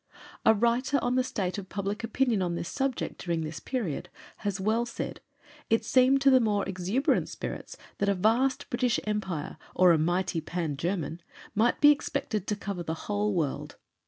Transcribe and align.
A 0.43 0.55
writer 0.55 0.97
on 1.03 1.13
the 1.13 1.23
state 1.23 1.59
of 1.59 1.69
public 1.69 2.03
opinion 2.03 2.41
on 2.41 2.55
this 2.55 2.69
subject 2.69 3.23
during 3.23 3.41
this 3.41 3.59
period 3.59 4.09
has 4.37 4.59
well 4.59 4.83
said: 4.83 5.21
"It 5.69 5.85
seemed 5.85 6.21
to 6.21 6.31
the 6.31 6.39
more 6.39 6.67
exuberant 6.67 7.29
spirits 7.29 7.77
that 7.99 8.09
a 8.09 8.15
vast 8.15 8.67
British 8.71 8.99
Empire, 9.03 9.57
or 9.75 9.91
a 9.91 9.99
mighty 9.99 10.41
Pan 10.41 10.75
German, 10.75 11.21
might 11.53 11.79
be 11.81 11.91
expected 11.91 12.47
to 12.47 12.55
cover 12.55 12.81
the 12.81 12.95
whole 13.05 13.35
world. 13.35 13.75